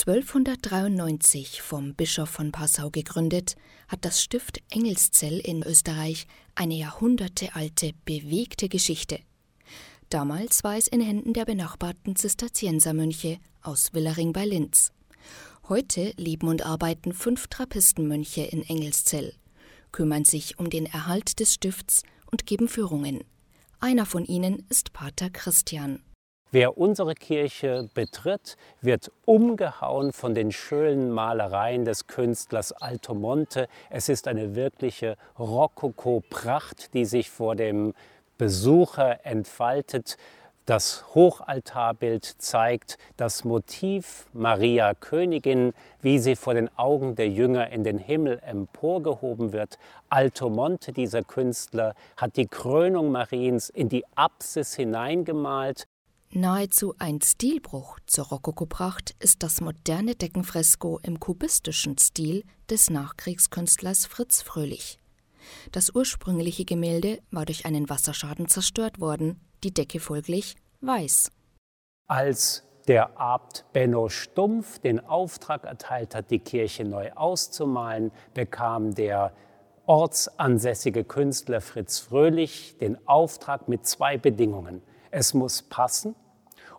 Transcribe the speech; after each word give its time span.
1293 0.00 1.62
vom 1.62 1.94
Bischof 1.94 2.28
von 2.28 2.52
Passau 2.52 2.90
gegründet, 2.90 3.56
hat 3.88 4.04
das 4.04 4.22
Stift 4.22 4.60
Engelszell 4.70 5.38
in 5.38 5.62
Österreich 5.62 6.26
eine 6.54 6.74
jahrhundertealte, 6.74 7.92
bewegte 8.04 8.68
Geschichte. 8.68 9.20
Damals 10.10 10.62
war 10.64 10.76
es 10.76 10.86
in 10.86 11.00
Händen 11.00 11.32
der 11.32 11.44
benachbarten 11.46 12.14
Zisterziensermönche 12.14 13.38
aus 13.62 13.94
Willering 13.94 14.32
bei 14.32 14.44
Linz. 14.44 14.92
Heute 15.68 16.12
leben 16.16 16.48
und 16.48 16.64
arbeiten 16.64 17.12
fünf 17.12 17.48
Trappistenmönche 17.48 18.42
in 18.42 18.62
Engelszell, 18.62 19.34
kümmern 19.92 20.24
sich 20.24 20.58
um 20.58 20.70
den 20.70 20.86
Erhalt 20.86 21.40
des 21.40 21.54
Stifts 21.54 22.02
und 22.30 22.46
geben 22.46 22.68
Führungen. 22.68 23.24
Einer 23.80 24.06
von 24.06 24.24
ihnen 24.24 24.64
ist 24.68 24.92
Pater 24.92 25.30
Christian. 25.30 26.02
Wer 26.52 26.78
unsere 26.78 27.14
Kirche 27.14 27.88
betritt, 27.92 28.56
wird 28.80 29.10
umgehauen 29.24 30.12
von 30.12 30.32
den 30.32 30.52
schönen 30.52 31.10
Malereien 31.10 31.84
des 31.84 32.06
Künstlers 32.06 32.70
Altomonte. 32.70 33.66
Es 33.90 34.08
ist 34.08 34.28
eine 34.28 34.54
wirkliche 34.54 35.16
Rokoko-Pracht, 35.40 36.94
die 36.94 37.04
sich 37.04 37.30
vor 37.30 37.56
dem 37.56 37.94
Besucher 38.38 39.26
entfaltet. 39.26 40.18
Das 40.66 41.04
Hochaltarbild 41.16 42.24
zeigt 42.24 42.96
das 43.16 43.44
Motiv 43.44 44.26
Maria 44.32 44.94
Königin, 44.94 45.72
wie 46.00 46.20
sie 46.20 46.36
vor 46.36 46.54
den 46.54 46.70
Augen 46.78 47.16
der 47.16 47.28
Jünger 47.28 47.70
in 47.70 47.82
den 47.82 47.98
Himmel 47.98 48.40
emporgehoben 48.44 49.52
wird. 49.52 49.78
Altomonte, 50.08 50.92
dieser 50.92 51.22
Künstler, 51.22 51.94
hat 52.16 52.36
die 52.36 52.46
Krönung 52.46 53.10
Mariens 53.10 53.68
in 53.68 53.88
die 53.88 54.04
Apsis 54.14 54.74
hineingemalt. 54.74 55.88
Nahezu 56.38 56.94
ein 56.98 57.22
Stilbruch 57.22 57.98
zur 58.04 58.26
Rokokopracht 58.26 59.16
ist 59.20 59.42
das 59.42 59.62
moderne 59.62 60.16
Deckenfresko 60.16 61.00
im 61.02 61.18
kubistischen 61.18 61.96
Stil 61.96 62.44
des 62.68 62.90
Nachkriegskünstlers 62.90 64.04
Fritz 64.04 64.42
Fröhlich. 64.42 65.00
Das 65.72 65.94
ursprüngliche 65.94 66.66
Gemälde 66.66 67.20
war 67.30 67.46
durch 67.46 67.64
einen 67.64 67.88
Wasserschaden 67.88 68.48
zerstört 68.48 69.00
worden, 69.00 69.40
die 69.64 69.72
Decke 69.72 69.98
folglich 69.98 70.56
weiß. 70.82 71.30
Als 72.06 72.64
der 72.86 73.18
Abt 73.18 73.64
Benno 73.72 74.10
Stumpf 74.10 74.78
den 74.80 75.00
Auftrag 75.00 75.64
erteilt 75.64 76.14
hat, 76.14 76.30
die 76.30 76.40
Kirche 76.40 76.84
neu 76.84 77.12
auszumalen, 77.12 78.12
bekam 78.34 78.94
der 78.94 79.32
ortsansässige 79.86 81.02
Künstler 81.02 81.62
Fritz 81.62 81.98
Fröhlich 81.98 82.76
den 82.76 83.08
Auftrag 83.08 83.68
mit 83.68 83.86
zwei 83.86 84.18
Bedingungen. 84.18 84.82
Es 85.10 85.32
muss 85.32 85.62
passen 85.62 86.14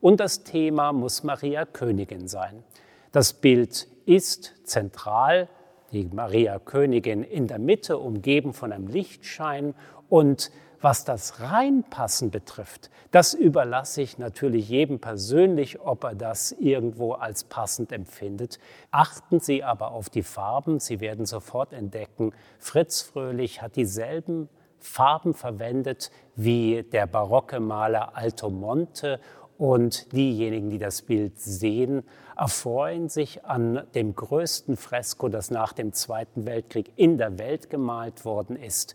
und 0.00 0.20
das 0.20 0.44
Thema 0.44 0.92
muss 0.92 1.22
Maria 1.22 1.64
Königin 1.64 2.28
sein. 2.28 2.64
Das 3.12 3.32
Bild 3.32 3.88
ist 4.04 4.54
zentral, 4.64 5.48
die 5.92 6.04
Maria 6.12 6.58
Königin 6.58 7.22
in 7.22 7.46
der 7.46 7.58
Mitte, 7.58 7.98
umgeben 7.98 8.52
von 8.52 8.72
einem 8.72 8.88
Lichtschein 8.88 9.74
und 10.08 10.50
was 10.80 11.04
das 11.04 11.40
Reinpassen 11.40 12.30
betrifft, 12.30 12.90
das 13.10 13.34
überlasse 13.34 14.02
ich 14.02 14.18
natürlich 14.18 14.68
jedem 14.68 15.00
persönlich, 15.00 15.80
ob 15.80 16.04
er 16.04 16.14
das 16.14 16.52
irgendwo 16.52 17.12
als 17.12 17.44
passend 17.44 17.92
empfindet. 17.92 18.58
Achten 18.90 19.40
Sie 19.40 19.64
aber 19.64 19.92
auf 19.92 20.10
die 20.10 20.22
Farben, 20.22 20.78
Sie 20.78 21.00
werden 21.00 21.24
sofort 21.24 21.72
entdecken, 21.72 22.32
Fritz 22.58 23.00
Fröhlich 23.00 23.62
hat 23.62 23.76
dieselben 23.76 24.48
Farben 24.78 25.34
verwendet 25.34 26.10
wie 26.34 26.82
der 26.82 27.06
barocke 27.06 27.58
Maler 27.58 28.14
Alto 28.14 28.50
Monte 28.50 29.18
und 29.58 30.12
diejenigen, 30.12 30.70
die 30.70 30.78
das 30.78 31.02
Bild 31.02 31.38
sehen, 31.38 32.02
erfreuen 32.36 33.08
sich 33.08 33.44
an 33.44 33.86
dem 33.94 34.14
größten 34.14 34.76
Fresko, 34.76 35.28
das 35.28 35.50
nach 35.50 35.72
dem 35.72 35.92
Zweiten 35.92 36.46
Weltkrieg 36.46 36.92
in 36.96 37.18
der 37.18 37.38
Welt 37.38 37.70
gemalt 37.70 38.24
worden 38.24 38.56
ist. 38.56 38.94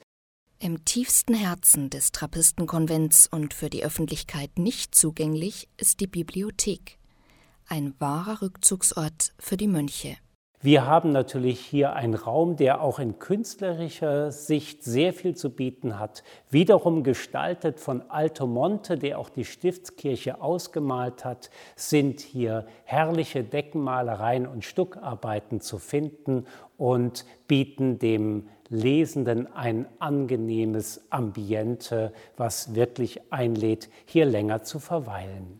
Im 0.60 0.86
tiefsten 0.86 1.34
Herzen 1.34 1.90
des 1.90 2.12
Trappistenkonvents 2.12 3.26
und 3.26 3.56
für 3.56 3.70
die 3.70 3.84
Öffentlichkeit 3.84 4.60
nicht 4.60 4.94
zugänglich 4.94 5.70
ist 5.78 6.02
die 6.02 6.08
Bibliothek, 6.08 7.00
ein 7.68 7.96
wahrer 7.98 8.44
Rückzugsort 8.44 9.34
für 9.40 9.58
die 9.58 9.68
Mönche. 9.68 10.18
Wir 10.64 10.86
haben 10.86 11.12
natürlich 11.12 11.60
hier 11.60 11.94
einen 11.94 12.14
Raum, 12.14 12.56
der 12.56 12.84
auch 12.84 13.00
in 13.00 13.18
künstlerischer 13.18 14.32
Sicht 14.32 14.84
sehr 14.84 15.12
viel 15.12 15.36
zu 15.36 15.50
bieten 15.50 15.98
hat. 15.98 16.24
Wiederum 16.52 17.02
gestaltet 17.04 17.80
von 17.80 18.04
Alto 18.12 18.46
Monte, 18.46 18.96
der 18.96 19.18
auch 19.18 19.30
die 19.30 19.44
Stiftskirche 19.44 20.40
ausgemalt 20.40 21.26
hat, 21.26 21.50
sind 21.76 22.20
hier 22.20 22.68
herrliche 22.84 23.44
Deckenmalereien 23.44 24.46
und 24.46 24.64
Stuckarbeiten 24.64 25.62
zu 25.62 25.80
finden 25.80 26.46
und 26.78 27.26
bieten 27.48 27.98
dem 27.98 28.48
Lesenden 28.70 29.52
ein 29.52 29.88
angenehmes 29.98 31.08
Ambiente, 31.10 32.14
was 32.38 32.76
wirklich 32.76 33.34
einlädt, 33.34 33.90
hier 34.06 34.26
länger 34.28 34.62
zu 34.62 34.78
verweilen. 34.78 35.60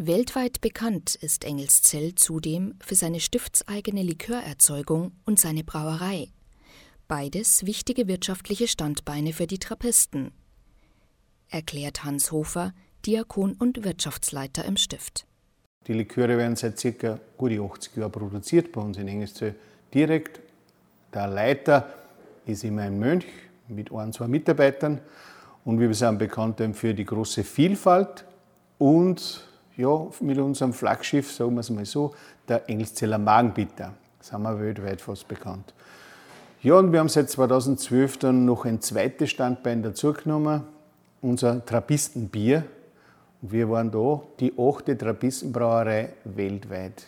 Weltweit 0.00 0.60
bekannt 0.60 1.16
ist 1.16 1.42
Engelszell 1.44 2.14
zudem 2.14 2.76
für 2.80 2.94
seine 2.94 3.18
stiftseigene 3.18 4.04
Likörerzeugung 4.04 5.10
und 5.24 5.40
seine 5.40 5.64
Brauerei. 5.64 6.28
Beides 7.08 7.66
wichtige 7.66 8.06
wirtschaftliche 8.06 8.68
Standbeine 8.68 9.32
für 9.32 9.48
die 9.48 9.58
Trappisten, 9.58 10.30
erklärt 11.48 12.04
Hans 12.04 12.30
Hofer, 12.30 12.74
Diakon 13.06 13.54
und 13.54 13.82
Wirtschaftsleiter 13.82 14.64
im 14.66 14.76
Stift. 14.76 15.26
Die 15.88 15.94
Liköre 15.94 16.38
werden 16.38 16.54
seit 16.54 16.80
ca. 16.80 17.18
gute 17.36 17.60
80 17.60 17.96
Jahren 17.96 18.12
produziert 18.12 18.70
bei 18.70 18.80
uns 18.80 18.98
in 18.98 19.08
Engelszell 19.08 19.56
direkt. 19.92 20.38
Der 21.12 21.26
Leiter 21.26 21.92
ist 22.46 22.62
immer 22.62 22.82
ein 22.82 23.00
Mönch 23.00 23.26
mit 23.66 23.90
ein, 23.90 24.12
zwei 24.12 24.28
Mitarbeitern. 24.28 25.00
Und 25.64 25.80
wir 25.80 25.92
sind 25.92 26.20
bekannt 26.20 26.62
für 26.76 26.94
die 26.94 27.04
große 27.04 27.42
Vielfalt 27.42 28.24
und 28.78 29.47
ja, 29.78 30.08
mit 30.20 30.38
unserem 30.38 30.72
Flaggschiff, 30.72 31.32
sagen 31.32 31.54
wir 31.54 31.60
es 31.60 31.70
mal 31.70 31.86
so, 31.86 32.14
der 32.48 32.68
Engelszeller 32.68 33.16
Magenbitter. 33.16 33.94
sind 34.20 34.42
wir 34.42 34.60
weltweit 34.60 35.00
fast 35.00 35.26
bekannt. 35.28 35.72
Ja, 36.60 36.74
und 36.74 36.92
wir 36.92 36.98
haben 36.98 37.08
seit 37.08 37.30
2012 37.30 38.18
dann 38.18 38.44
noch 38.44 38.64
ein 38.64 38.80
zweites 38.80 39.30
Standbein 39.30 39.82
dazugenommen, 39.82 40.64
unser 41.22 41.64
Trappistenbier. 41.64 42.64
Und 43.40 43.52
wir 43.52 43.70
waren 43.70 43.92
da 43.92 44.20
die 44.40 44.52
achte 44.58 44.98
Trappistenbrauerei 44.98 46.12
weltweit. 46.24 47.04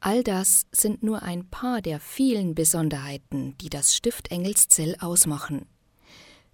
All 0.00 0.24
das 0.24 0.64
sind 0.72 1.02
nur 1.02 1.22
ein 1.22 1.44
paar 1.50 1.82
der 1.82 2.00
vielen 2.00 2.54
Besonderheiten, 2.54 3.56
die 3.60 3.68
das 3.68 3.94
Stift 3.94 4.30
Engelszell 4.30 4.96
ausmachen. 4.98 5.66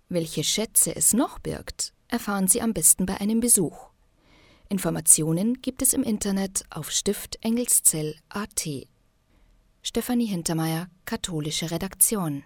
Welche 0.09 0.43
Schätze 0.43 0.97
es 0.97 1.13
noch 1.13 1.39
birgt, 1.39 1.93
erfahren 2.09 2.49
Sie 2.49 2.61
am 2.61 2.73
besten 2.73 3.07
bei 3.07 3.21
einem 3.21 3.39
Besuch. 3.39 3.88
Informationen 4.69 5.55
gibt 5.63 5.81
es 5.83 5.95
im 5.95 6.03
Internet 6.03 6.65
auf 6.71 6.91
stiftengelszell.at. 6.91 8.69
Stefanie 9.83 10.27
Hintermeier, 10.27 10.89
Katholische 11.07 11.71
Redaktion 11.71 12.45